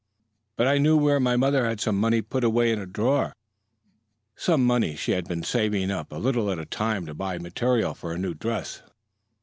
[0.55, 3.33] "But I knew where my mother had some money put away in a drawer
[4.35, 7.43] some money she had been saving up a little at a time to buy the
[7.43, 8.81] material for a new dress.